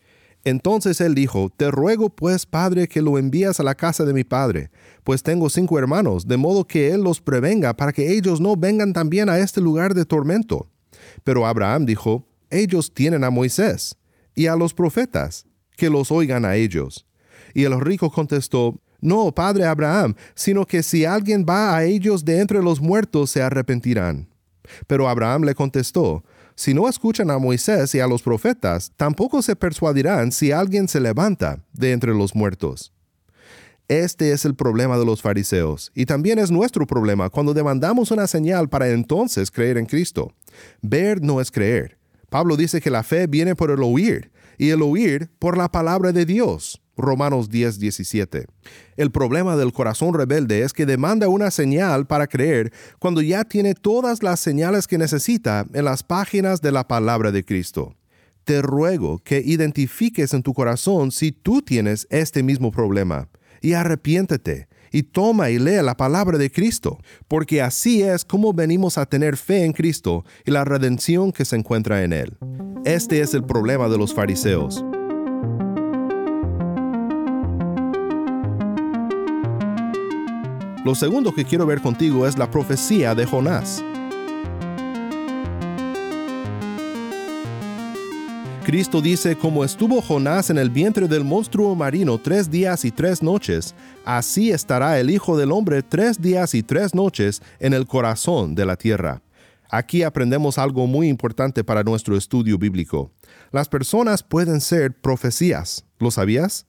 Entonces 0.44 1.00
él 1.00 1.16
dijo, 1.16 1.50
Te 1.54 1.72
ruego 1.72 2.08
pues, 2.08 2.46
Padre, 2.46 2.86
que 2.86 3.02
lo 3.02 3.18
envías 3.18 3.58
a 3.58 3.64
la 3.64 3.74
casa 3.74 4.04
de 4.04 4.14
mi 4.14 4.22
Padre, 4.22 4.70
pues 5.02 5.24
tengo 5.24 5.50
cinco 5.50 5.78
hermanos, 5.78 6.28
de 6.28 6.36
modo 6.36 6.64
que 6.64 6.92
él 6.92 7.02
los 7.02 7.20
prevenga 7.20 7.74
para 7.74 7.92
que 7.92 8.16
ellos 8.16 8.40
no 8.40 8.56
vengan 8.56 8.92
también 8.92 9.28
a 9.28 9.38
este 9.38 9.60
lugar 9.60 9.94
de 9.94 10.04
tormento. 10.04 10.68
Pero 11.24 11.46
Abraham 11.46 11.84
dijo, 11.84 12.25
Ellos 12.50 12.92
tienen 12.92 13.24
a 13.24 13.30
Moisés 13.30 13.96
y 14.34 14.46
a 14.46 14.56
los 14.56 14.74
profetas, 14.74 15.46
que 15.76 15.90
los 15.90 16.10
oigan 16.10 16.44
a 16.44 16.56
ellos. 16.56 17.06
Y 17.54 17.64
el 17.64 17.80
rico 17.80 18.10
contestó, 18.10 18.80
No, 19.00 19.32
padre 19.34 19.64
Abraham, 19.64 20.14
sino 20.34 20.66
que 20.66 20.82
si 20.82 21.04
alguien 21.04 21.44
va 21.48 21.76
a 21.76 21.84
ellos 21.84 22.24
de 22.24 22.40
entre 22.40 22.62
los 22.62 22.80
muertos 22.80 23.30
se 23.30 23.42
arrepentirán. 23.42 24.28
Pero 24.86 25.08
Abraham 25.08 25.44
le 25.44 25.54
contestó, 25.54 26.24
Si 26.54 26.74
no 26.74 26.88
escuchan 26.88 27.30
a 27.30 27.38
Moisés 27.38 27.94
y 27.94 28.00
a 28.00 28.06
los 28.06 28.22
profetas, 28.22 28.92
tampoco 28.96 29.42
se 29.42 29.56
persuadirán 29.56 30.32
si 30.32 30.52
alguien 30.52 30.88
se 30.88 31.00
levanta 31.00 31.64
de 31.72 31.92
entre 31.92 32.14
los 32.14 32.34
muertos. 32.34 32.92
Este 33.88 34.32
es 34.32 34.44
el 34.44 34.56
problema 34.56 34.98
de 34.98 35.04
los 35.04 35.22
fariseos, 35.22 35.92
y 35.94 36.06
también 36.06 36.40
es 36.40 36.50
nuestro 36.50 36.86
problema 36.88 37.30
cuando 37.30 37.54
demandamos 37.54 38.10
una 38.10 38.26
señal 38.26 38.68
para 38.68 38.88
entonces 38.88 39.50
creer 39.50 39.78
en 39.78 39.86
Cristo. 39.86 40.32
Ver 40.82 41.22
no 41.22 41.40
es 41.40 41.52
creer. 41.52 41.95
Pablo 42.28 42.56
dice 42.56 42.80
que 42.80 42.90
la 42.90 43.02
fe 43.02 43.26
viene 43.26 43.54
por 43.54 43.70
el 43.70 43.82
oír, 43.82 44.30
y 44.58 44.70
el 44.70 44.82
oír 44.82 45.30
por 45.38 45.56
la 45.56 45.70
palabra 45.70 46.12
de 46.12 46.24
Dios. 46.24 46.80
Romanos 46.96 47.50
10, 47.50 47.78
17. 47.78 48.46
El 48.96 49.10
problema 49.10 49.54
del 49.56 49.72
corazón 49.72 50.14
rebelde 50.14 50.62
es 50.62 50.72
que 50.72 50.86
demanda 50.86 51.28
una 51.28 51.50
señal 51.50 52.06
para 52.06 52.26
creer 52.26 52.72
cuando 52.98 53.20
ya 53.20 53.44
tiene 53.44 53.74
todas 53.74 54.22
las 54.22 54.40
señales 54.40 54.86
que 54.86 54.96
necesita 54.96 55.66
en 55.74 55.84
las 55.84 56.02
páginas 56.02 56.62
de 56.62 56.72
la 56.72 56.88
palabra 56.88 57.32
de 57.32 57.44
Cristo. 57.44 57.94
Te 58.44 58.62
ruego 58.62 59.18
que 59.18 59.42
identifiques 59.44 60.32
en 60.32 60.42
tu 60.42 60.54
corazón 60.54 61.10
si 61.12 61.32
tú 61.32 61.60
tienes 61.60 62.06
este 62.10 62.42
mismo 62.42 62.70
problema 62.70 63.28
y 63.60 63.74
arrepiéntete 63.74 64.68
y 64.96 65.02
toma 65.02 65.50
y 65.50 65.58
lea 65.58 65.82
la 65.82 65.94
palabra 65.94 66.38
de 66.38 66.50
Cristo, 66.50 66.98
porque 67.28 67.60
así 67.60 68.02
es 68.02 68.24
como 68.24 68.54
venimos 68.54 68.96
a 68.96 69.04
tener 69.04 69.36
fe 69.36 69.62
en 69.66 69.74
Cristo 69.74 70.24
y 70.46 70.50
la 70.50 70.64
redención 70.64 71.32
que 71.32 71.44
se 71.44 71.54
encuentra 71.54 72.02
en 72.02 72.14
Él. 72.14 72.38
Este 72.86 73.20
es 73.20 73.34
el 73.34 73.44
problema 73.44 73.90
de 73.90 73.98
los 73.98 74.14
fariseos. 74.14 74.82
Lo 80.82 80.94
segundo 80.94 81.34
que 81.34 81.44
quiero 81.44 81.66
ver 81.66 81.82
contigo 81.82 82.26
es 82.26 82.38
la 82.38 82.50
profecía 82.50 83.14
de 83.14 83.26
Jonás. 83.26 83.84
Cristo 88.66 89.00
dice, 89.00 89.36
como 89.36 89.62
estuvo 89.62 90.02
Jonás 90.02 90.50
en 90.50 90.58
el 90.58 90.70
vientre 90.70 91.06
del 91.06 91.22
monstruo 91.22 91.76
marino 91.76 92.18
tres 92.18 92.50
días 92.50 92.84
y 92.84 92.90
tres 92.90 93.22
noches, 93.22 93.76
así 94.04 94.50
estará 94.50 94.98
el 94.98 95.08
Hijo 95.08 95.38
del 95.38 95.52
Hombre 95.52 95.84
tres 95.84 96.20
días 96.20 96.52
y 96.52 96.64
tres 96.64 96.92
noches 96.92 97.42
en 97.60 97.74
el 97.74 97.86
corazón 97.86 98.56
de 98.56 98.66
la 98.66 98.74
tierra. 98.74 99.22
Aquí 99.70 100.02
aprendemos 100.02 100.58
algo 100.58 100.88
muy 100.88 101.06
importante 101.06 101.62
para 101.62 101.84
nuestro 101.84 102.16
estudio 102.16 102.58
bíblico. 102.58 103.12
Las 103.52 103.68
personas 103.68 104.24
pueden 104.24 104.60
ser 104.60 104.92
profecías, 105.00 105.84
¿lo 106.00 106.10
sabías? 106.10 106.66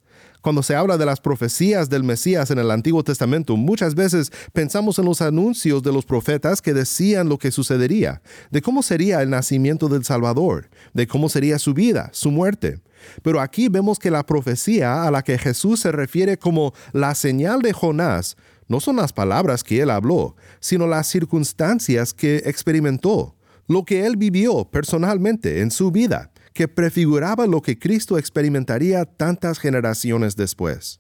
Cuando 0.48 0.64
se 0.64 0.76
habla 0.76 0.98
de 0.98 1.06
las 1.06 1.20
profecías 1.20 1.90
del 1.90 2.06
Mesías 2.06 2.52
en 2.52 2.58
el 2.58 2.72
Antiguo 2.72 3.04
Testamento, 3.04 3.58
muchas 3.58 3.96
veces 3.96 4.32
pensamos 4.54 4.98
en 4.98 5.04
los 5.04 5.22
anuncios 5.22 5.84
de 5.84 5.92
los 5.92 6.06
profetas 6.06 6.62
que 6.62 6.74
decían 6.74 7.28
lo 7.28 7.38
que 7.38 7.52
sucedería, 7.52 8.22
de 8.50 8.62
cómo 8.62 8.82
sería 8.82 9.22
el 9.22 9.30
nacimiento 9.30 9.90
del 9.90 10.06
Salvador, 10.06 10.70
de 10.94 11.06
cómo 11.06 11.28
sería 11.28 11.60
su 11.60 11.74
vida, 11.74 12.12
su 12.14 12.32
muerte. 12.32 12.80
Pero 13.24 13.42
aquí 13.42 13.68
vemos 13.68 14.00
que 14.00 14.10
la 14.10 14.26
profecía 14.26 15.04
a 15.04 15.12
la 15.12 15.22
que 15.22 15.38
Jesús 15.38 15.82
se 15.82 15.92
refiere 15.92 16.38
como 16.38 16.74
la 16.94 17.14
señal 17.14 17.62
de 17.62 17.74
Jonás 17.74 18.38
no 18.70 18.80
son 18.80 18.96
las 18.96 19.12
palabras 19.12 19.66
que 19.66 19.82
él 19.82 19.90
habló, 19.90 20.38
sino 20.62 20.88
las 20.88 21.08
circunstancias 21.08 22.14
que 22.14 22.38
experimentó, 22.46 23.36
lo 23.68 23.84
que 23.84 24.06
él 24.06 24.16
vivió 24.16 24.64
personalmente 24.64 25.60
en 25.60 25.72
su 25.72 25.92
vida 25.92 26.32
que 26.58 26.68
prefiguraba 26.68 27.46
lo 27.46 27.62
que 27.62 27.78
Cristo 27.78 28.18
experimentaría 28.18 29.06
tantas 29.06 29.60
generaciones 29.60 30.36
después. 30.36 31.00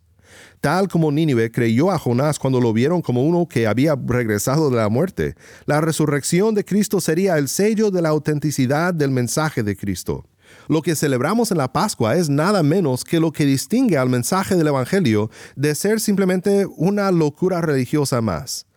Tal 0.61 0.87
como 0.87 1.11
Nínive 1.11 1.49
creyó 1.49 1.89
a 1.89 1.97
Jonás 1.97 2.37
cuando 2.37 2.61
lo 2.61 2.73
vieron 2.73 3.01
como 3.01 3.25
uno 3.25 3.47
que 3.47 3.65
había 3.65 3.95
regresado 3.95 4.69
de 4.69 4.75
la 4.75 4.87
muerte, 4.87 5.33
la 5.65 5.81
resurrección 5.81 6.53
de 6.53 6.63
Cristo 6.63 7.01
sería 7.01 7.39
el 7.39 7.47
sello 7.47 7.89
de 7.89 8.03
la 8.03 8.09
autenticidad 8.09 8.93
del 8.93 9.09
mensaje 9.09 9.63
de 9.63 9.75
Cristo. 9.75 10.27
Lo 10.67 10.83
que 10.83 10.95
celebramos 10.95 11.49
en 11.49 11.57
la 11.57 11.73
Pascua 11.73 12.17
es 12.17 12.29
nada 12.29 12.61
menos 12.61 13.03
que 13.03 13.19
lo 13.19 13.31
que 13.31 13.47
distingue 13.47 13.97
al 13.97 14.09
mensaje 14.09 14.55
del 14.55 14.67
Evangelio 14.67 15.31
de 15.55 15.73
ser 15.73 15.99
simplemente 15.99 16.67
una 16.75 17.09
locura 17.09 17.61
religiosa 17.61 18.21
más. 18.21 18.67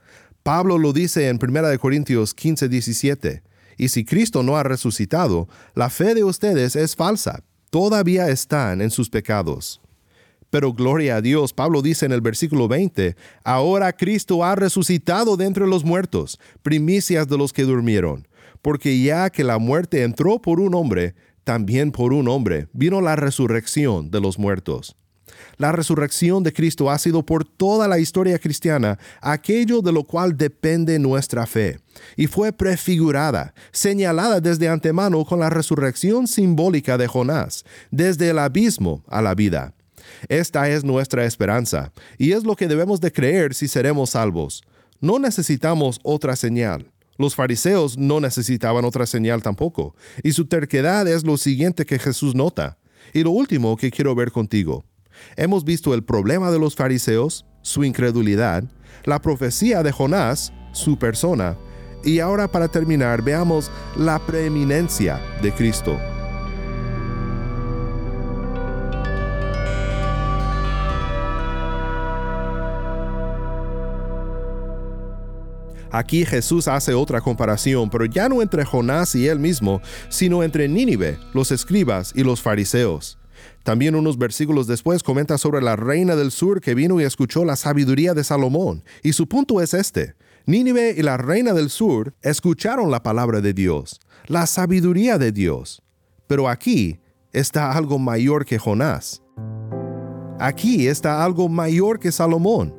Pablo 0.43 0.79
lo 0.79 0.95
dice 0.95 1.29
en 1.29 1.39
1 1.43 1.79
Corintios 1.79 2.33
15, 2.33 2.71
17. 2.71 3.50
Y 3.81 3.89
si 3.89 4.05
Cristo 4.05 4.43
no 4.43 4.59
ha 4.59 4.63
resucitado, 4.63 5.49
la 5.75 5.89
fe 5.89 6.15
de 6.15 6.23
ustedes 6.23 6.77
es 6.77 6.95
falsa, 6.95 7.43
todavía 7.71 8.29
están 8.29 8.83
en 8.83 8.91
sus 8.91 9.09
pecados. 9.09 9.81
Pero 10.51 10.75
gloria 10.75 11.17
a 11.17 11.23
Dios, 11.23 11.55
Pablo 11.55 11.81
dice 11.81 12.05
en 12.05 12.13
el 12.13 12.21
versículo 12.21 12.69
20, 12.69 13.17
ahora 13.43 13.95
Cristo 13.95 14.45
ha 14.45 14.55
resucitado 14.55 15.39
de 15.39 15.47
entre 15.47 15.67
los 15.67 15.83
muertos, 15.83 16.39
primicias 16.63 17.27
de 17.27 17.39
los 17.39 17.55
que 17.55 17.63
durmieron, 17.63 18.29
porque 18.61 19.01
ya 19.01 19.31
que 19.31 19.45
la 19.45 19.57
muerte 19.57 20.03
entró 20.03 20.43
por 20.43 20.61
un 20.61 20.75
hombre, 20.75 21.15
también 21.45 21.91
por 21.91 22.13
un 22.13 22.29
hombre 22.29 22.69
vino 22.75 23.01
la 23.01 23.17
resurrección 23.17 24.11
de 24.11 24.21
los 24.21 24.39
muertos. 24.39 24.95
La 25.56 25.73
resurrección 25.73 26.42
de 26.42 26.52
Cristo 26.52 26.90
ha 26.90 26.99
sido 26.99 27.25
por 27.25 27.44
toda 27.44 27.88
la 27.88 27.99
historia 27.99 28.38
cristiana 28.38 28.99
aquello 29.20 29.82
de 29.82 29.92
lo 29.92 30.04
cual 30.04 30.37
depende 30.37 30.99
nuestra 30.99 31.47
fe, 31.47 31.78
y 32.16 32.26
fue 32.26 32.52
prefigurada, 32.52 33.54
señalada 33.73 34.40
desde 34.40 34.68
antemano 34.68 35.25
con 35.25 35.40
la 35.40 35.50
resurrección 35.50 36.26
simbólica 36.26 36.99
de 36.99 37.06
Jonás, 37.06 37.64
desde 37.90 38.30
el 38.30 38.38
abismo 38.38 39.04
a 39.09 39.23
la 39.23 39.35
vida. 39.35 39.75
Esta 40.28 40.68
es 40.68 40.85
nuestra 40.85 41.25
esperanza, 41.25 41.92
y 42.18 42.32
es 42.32 42.44
lo 42.44 42.56
que 42.56 42.68
debemos 42.68 43.00
de 43.00 43.12
creer 43.12 43.54
si 43.54 43.68
seremos 43.68 44.11
salvos. 44.11 44.62
No 45.00 45.18
necesitamos 45.18 45.99
otra 46.02 46.37
señal. 46.37 46.90
Los 47.16 47.35
fariseos 47.35 47.99
no 47.99 48.20
necesitaban 48.20 48.85
otra 48.85 49.06
señal 49.06 49.42
tampoco, 49.42 49.94
y 50.23 50.32
su 50.32 50.47
terquedad 50.47 51.06
es 51.06 51.25
lo 51.25 51.37
siguiente 51.37 51.85
que 51.85 51.99
Jesús 51.99 52.35
nota. 52.35 52.78
Y 53.12 53.23
lo 53.23 53.30
último 53.30 53.76
que 53.76 53.90
quiero 53.90 54.14
ver 54.14 54.30
contigo. 54.30 54.85
Hemos 55.37 55.65
visto 55.65 55.95
el 55.95 56.03
problema 56.03 56.50
de 56.50 56.59
los 56.59 56.75
fariseos, 56.75 57.47
su 57.62 57.85
incredulidad, 57.85 58.65
la 59.05 59.21
profecía 59.21 59.83
de 59.83 59.93
Jonás, 59.93 60.53
su 60.73 60.99
persona, 60.99 61.57
y 62.05 62.21
ahora 62.21 62.49
para 62.49 62.69
terminar 62.69 63.23
veamos 63.23 63.71
la 63.97 64.19
preeminencia 64.19 65.21
de 65.43 65.53
Cristo. 65.53 65.99
Aquí 75.93 76.25
Jesús 76.25 76.69
hace 76.69 76.95
otra 76.95 77.21
comparación, 77.21 77.91
pero 77.91 78.05
ya 78.05 78.29
no 78.29 78.43
entre 78.43 78.65
Jonás 78.65 79.15
y 79.17 79.27
él 79.27 79.41
mismo, 79.41 79.83
sino 80.09 80.45
entre 80.45 80.69
Nínive, 80.69 81.19
los 81.35 81.50
escribas 81.50 82.12
y 82.15 82.23
los 82.23 82.41
fariseos. 82.41 83.20
También 83.62 83.95
unos 83.95 84.19
versículos 84.19 84.67
después 84.67 85.02
comenta 85.02 85.38
sobre 85.38 85.62
la 85.62 85.76
reina 85.76 86.17
del 86.17 86.31
sur 86.31 86.61
que 86.61 86.75
vino 86.75 87.00
y 87.00 87.05
escuchó 87.05 87.45
la 87.45 87.57
sabiduría 87.57 88.14
de 88.14 88.25
Salomón, 88.25 88.85
y 89.02 89.12
su 89.12 89.29
punto 89.29 89.61
es 89.61 89.75
este. 89.75 90.14
Nínive 90.47 90.95
y 90.97 91.02
la 91.02 91.17
reina 91.17 91.52
del 91.52 91.71
sur 91.71 92.14
escucharon 92.23 92.90
la 92.90 93.02
palabra 93.02 93.40
de 93.40 93.52
Dios, 93.52 94.00
la 94.26 94.47
sabiduría 94.47 95.19
de 95.19 95.33
Dios. 95.33 95.83
Pero 96.26 96.49
aquí 96.49 97.00
está 97.33 97.73
algo 97.73 97.99
mayor 97.99 98.45
que 98.45 98.59
Jonás. 98.59 99.23
Aquí 100.38 100.88
está 100.88 101.25
algo 101.25 101.49
mayor 101.49 101.99
que 101.99 102.11
Salomón. 102.11 102.75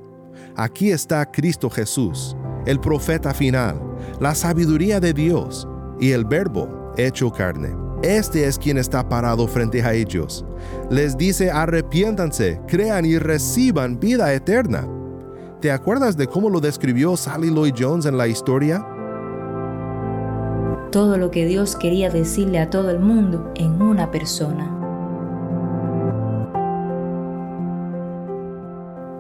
Aquí 0.56 0.92
está 0.92 1.30
Cristo 1.32 1.70
Jesús 1.70 2.36
el 2.66 2.80
profeta 2.80 3.34
final, 3.34 3.82
la 4.20 4.36
sabiduría 4.36 5.00
de 5.00 5.14
Dios 5.14 5.68
y 6.00 6.12
el 6.12 6.26
verbo 6.26 6.94
hecho 6.98 7.32
carne. 7.32 7.81
Este 8.04 8.48
es 8.48 8.58
quien 8.58 8.80
está 8.80 9.08
parado 9.08 9.48
frente 9.48 9.84
a 9.84 9.94
ellos. 9.94 10.44
Les 10.90 11.16
dice, 11.16 11.52
arrepiéntanse, 11.52 12.60
crean 12.68 13.06
y 13.06 13.20
reciban 13.20 14.00
vida 14.00 14.34
eterna. 14.34 14.88
¿Te 15.60 15.72
acuerdas 15.72 16.18
de 16.18 16.26
cómo 16.26 16.50
lo 16.50 16.60
describió 16.60 17.16
Sally 17.16 17.52
Lloyd 17.52 17.76
Jones 17.78 18.08
en 18.08 18.18
la 18.18 18.28
historia? 18.28 18.84
Todo 20.92 21.18
lo 21.18 21.30
que 21.30 21.46
Dios 21.46 21.76
quería 21.76 22.10
decirle 22.10 22.58
a 22.58 22.72
todo 22.72 22.90
el 22.90 23.00
mundo 23.00 23.52
en 23.56 23.80
una 23.80 24.10
persona. 24.10 24.78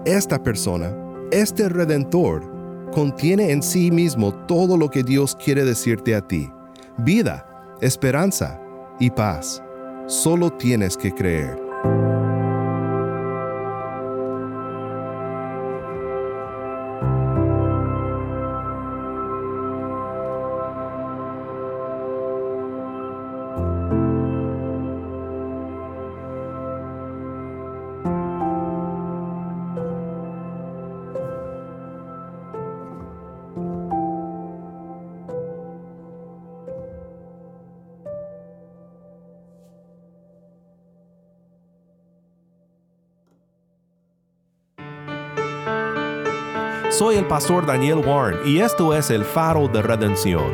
Esta 0.06 0.41
persona, 0.41 0.91
este 1.32 1.70
redentor, 1.70 2.52
contiene 2.91 3.52
en 3.52 3.62
sí 3.62 3.91
mismo 3.91 4.34
todo 4.48 4.76
lo 4.76 4.89
que 4.89 5.04
Dios 5.04 5.36
quiere 5.36 5.63
decirte 5.63 6.15
a 6.15 6.28
ti. 6.28 6.52
Vida, 6.98 7.46
esperanza 7.80 8.61
y 9.02 9.10
paz. 9.10 9.62
Solo 10.08 10.52
tienes 10.52 10.96
que 10.96 11.12
creer. 11.12 11.70
El 47.21 47.27
pastor 47.27 47.67
Daniel 47.67 47.99
Warren 47.99 48.39
y 48.47 48.62
esto 48.62 48.95
es 48.95 49.12
el 49.12 49.23
faro 49.23 49.67
de 49.67 49.84
redención. 49.84 50.51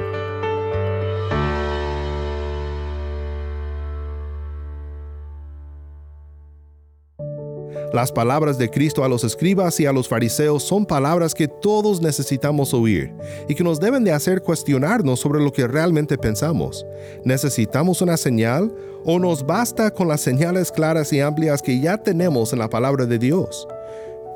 Las 7.94 8.12
palabras 8.12 8.58
de 8.58 8.70
Cristo 8.70 9.06
a 9.06 9.08
los 9.08 9.24
escribas 9.24 9.80
y 9.80 9.86
a 9.86 9.94
los 9.94 10.10
fariseos 10.10 10.62
son 10.62 10.86
palabras 10.86 11.34
que 11.34 11.48
todos 11.48 12.02
necesitamos 12.02 12.74
oír 12.74 13.14
y 13.48 13.56
que 13.56 13.64
nos 13.64 13.80
deben 13.80 14.04
de 14.04 14.12
hacer 14.12 14.42
cuestionarnos 14.42 15.22
sobre 15.22 15.42
lo 15.42 15.54
que 15.54 15.68
realmente 15.68 16.18
pensamos. 16.18 16.86
¿Necesitamos 17.24 18.02
una 18.02 18.18
señal 18.18 18.76
o 19.06 19.20
nos 19.20 19.46
basta 19.46 19.90
con 19.90 20.10
las 20.10 20.20
señales 20.20 20.70
claras 20.70 21.14
y 21.14 21.22
amplias 21.22 21.62
que 21.62 21.80
ya 21.80 21.98
tenemos 21.98 22.52
en 22.52 22.60
la 22.60 22.70
palabra 22.70 23.06
de 23.06 23.18
Dios? 23.18 23.68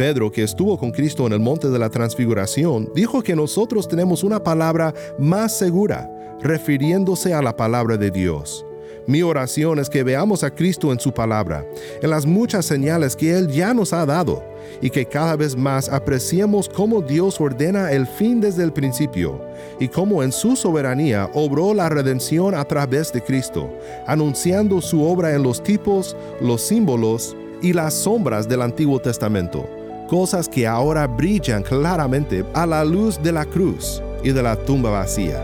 Pedro, 0.02 0.32
que 0.32 0.42
estuvo 0.42 0.80
con 0.80 0.90
Cristo 0.90 1.28
en 1.28 1.34
el 1.34 1.40
monte 1.40 1.70
de 1.70 1.78
la 1.78 1.92
transfiguración, 1.92 2.90
dijo 2.96 3.22
que 3.22 3.36
nosotros 3.36 3.88
tenemos 3.88 4.24
una 4.24 4.44
palabra 4.44 4.96
más 5.20 5.56
segura, 5.56 6.10
refiriéndose 6.42 7.36
a 7.36 7.42
la 7.44 7.56
palabra 7.56 7.98
de 7.98 8.10
Dios. 8.10 8.66
Mi 9.06 9.22
oración 9.22 9.78
es 9.78 9.92
que 9.92 10.02
veamos 10.02 10.44
a 10.44 10.50
Cristo 10.50 10.92
en 10.92 11.00
su 11.00 11.12
palabra, 11.14 11.68
en 12.02 12.10
las 12.10 12.26
muchas 12.26 12.66
señales 12.66 13.16
que 13.16 13.38
Él 13.38 13.48
ya 13.50 13.76
nos 13.76 13.94
ha 13.94 14.04
dado, 14.08 14.44
y 14.82 14.90
que 14.90 15.06
cada 15.06 15.36
vez 15.36 15.56
más 15.56 15.88
apreciemos 15.88 16.68
cómo 16.68 17.04
Dios 17.04 17.40
ordena 17.40 17.92
el 17.92 18.08
fin 18.08 18.42
desde 18.42 18.64
el 18.64 18.74
principio, 18.74 19.40
y 19.80 19.88
cómo 19.88 20.24
en 20.24 20.32
su 20.32 20.56
soberanía 20.56 21.30
obró 21.36 21.76
la 21.76 21.90
redención 21.90 22.56
a 22.56 22.66
través 22.66 23.14
de 23.14 23.22
Cristo, 23.22 23.70
anunciando 24.08 24.82
su 24.82 25.04
obra 25.04 25.36
en 25.36 25.44
los 25.44 25.62
tipos, 25.62 26.18
los 26.42 26.64
símbolos 26.64 27.36
y 27.62 27.74
las 27.74 27.94
sombras 27.94 28.50
del 28.50 28.64
Antiguo 28.64 29.00
Testamento 29.00 29.70
cosas 30.12 30.50
que 30.50 30.68
ahora 30.68 31.08
brillan 31.08 31.64
claramente 31.64 32.44
a 32.54 32.66
la 32.66 32.84
luz 32.84 33.24
de 33.24 33.32
la 33.32 33.46
cruz 33.46 34.04
y 34.22 34.32
de 34.34 34.44
la 34.44 34.58
tumba 34.58 34.90
vacía. 34.90 35.42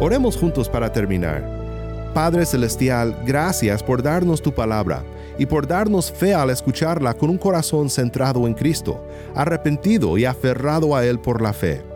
Oremos 0.00 0.36
juntos 0.36 0.68
para 0.68 0.90
terminar. 0.90 1.48
Padre 2.12 2.44
Celestial, 2.44 3.16
gracias 3.24 3.80
por 3.80 4.02
darnos 4.02 4.42
tu 4.42 4.52
palabra 4.52 5.04
y 5.38 5.46
por 5.46 5.68
darnos 5.68 6.10
fe 6.10 6.34
al 6.34 6.50
escucharla 6.50 7.14
con 7.14 7.30
un 7.30 7.38
corazón 7.38 7.88
centrado 7.88 8.48
en 8.48 8.54
Cristo, 8.54 9.06
arrepentido 9.36 10.18
y 10.18 10.24
aferrado 10.24 10.96
a 10.96 11.06
Él 11.06 11.20
por 11.20 11.40
la 11.40 11.52
fe. 11.52 11.91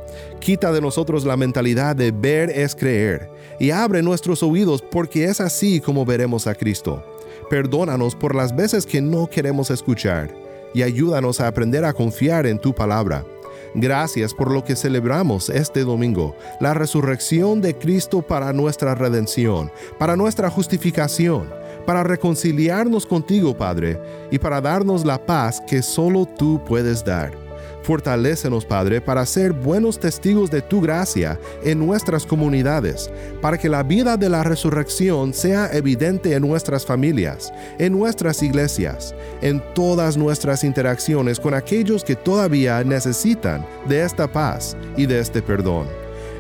Quita 0.47 0.71
de 0.71 0.81
nosotros 0.81 1.25
la 1.25 1.37
mentalidad 1.37 1.97
de 1.97 2.13
ver 2.13 2.51
es 2.51 2.77
creer 2.77 3.29
y 3.59 3.73
abre 3.73 4.01
nuestros 4.01 4.45
oídos 4.45 4.81
porque 4.81 5.25
es 5.25 5.41
así 5.41 5.81
como 5.81 6.05
veremos 6.05 6.47
a 6.47 6.55
Cristo. 6.55 7.03
Perdónanos 7.51 8.15
por 8.15 8.33
las 8.33 8.55
veces 8.55 8.87
que 8.87 9.01
no 9.01 9.29
queremos 9.29 9.73
escuchar 9.73 10.33
y 10.73 10.83
ayúdanos 10.83 11.41
a 11.41 11.49
aprender 11.49 11.85
a 11.85 11.93
confiar 11.93 12.47
en 12.47 12.61
tu 12.61 12.73
palabra. 12.73 13.27
Gracias 13.75 14.33
por 14.33 14.53
lo 14.53 14.63
que 14.63 14.77
celebramos 14.77 15.51
este 15.51 15.81
domingo, 15.81 16.37
la 16.61 16.75
resurrección 16.75 17.61
de 17.61 17.77
Cristo 17.77 18.23
para 18.23 18.53
nuestra 18.53 18.95
redención, 18.95 19.73
para 19.99 20.15
nuestra 20.15 20.49
justificación, 20.49 21.53
para 21.87 22.05
reconciliarnos 22.05 23.05
contigo, 23.05 23.57
Padre, 23.57 24.01
y 24.31 24.39
para 24.39 24.61
darnos 24.61 25.05
la 25.05 25.27
paz 25.27 25.61
que 25.67 25.83
solo 25.83 26.25
tú 26.25 26.63
puedes 26.65 27.05
dar. 27.05 27.46
Fortalécenos, 27.87 28.65
Padre, 28.65 29.01
para 29.01 29.25
ser 29.25 29.53
buenos 29.53 30.01
testigos 30.01 30.51
de 30.51 30.61
tu 30.61 30.81
gracia 30.81 31.39
en 31.63 31.79
nuestras 31.79 32.27
comunidades, 32.27 33.09
para 33.41 33.59
que 33.59 33.69
la 33.69 33.85
vida 33.85 34.17
de 34.17 34.29
la 34.29 34.43
resurrección 34.43 35.33
sea 35.33 35.71
evidente 35.73 36.35
en 36.35 36.43
nuestras 36.43 36.85
familias, 36.85 37.53
en 37.79 37.93
nuestras 37.93 38.43
iglesias, 38.43 39.15
en 39.41 39.63
todas 39.73 40.17
nuestras 40.17 40.65
interacciones 40.65 41.39
con 41.39 41.55
aquellos 41.55 42.03
que 42.03 42.17
todavía 42.17 42.83
necesitan 42.83 43.65
de 43.87 44.03
esta 44.03 44.27
paz 44.27 44.77
y 44.97 45.07
de 45.07 45.21
este 45.21 45.41
perdón. 45.41 45.87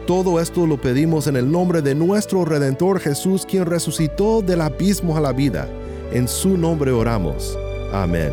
Todo 0.04 0.40
esto 0.40 0.66
lo 0.66 0.80
pedimos 0.80 1.28
en 1.28 1.36
el 1.36 1.48
nombre 1.48 1.80
de 1.80 1.94
nuestro 1.94 2.44
Redentor 2.44 2.98
Jesús, 2.98 3.46
quien 3.48 3.66
resucitó 3.66 4.42
del 4.42 4.62
abismo 4.62 5.16
a 5.16 5.20
la 5.20 5.32
vida. 5.32 5.68
En 6.12 6.26
su 6.26 6.58
nombre 6.58 6.90
oramos. 6.90 7.56
Amén. 7.92 8.32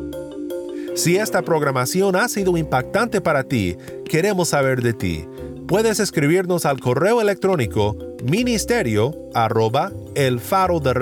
Si 1.01 1.17
esta 1.17 1.41
programación 1.41 2.15
ha 2.15 2.27
sido 2.29 2.57
impactante 2.57 3.21
para 3.21 3.43
ti, 3.43 3.75
queremos 4.05 4.49
saber 4.49 4.83
de 4.83 4.93
ti. 4.93 5.25
Puedes 5.67 5.99
escribirnos 5.99 6.63
al 6.63 6.79
correo 6.79 7.21
electrónico 7.21 7.97
ministerio 8.23 9.15
arroba 9.33 9.91
el 10.13 10.39
faro 10.39 10.79
de 10.79 10.93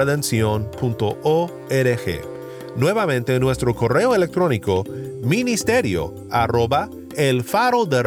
Nuevamente 2.78 3.38
nuestro 3.42 3.76
correo 3.76 4.16
electrónico 4.16 4.86
ministerio 5.22 6.16
arroba 6.32 6.90
el 7.18 7.44
faro 7.44 7.84
de 7.84 8.02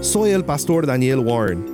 Soy 0.00 0.30
el 0.30 0.44
pastor 0.44 0.86
Daniel 0.86 1.18
Warren 1.18 1.73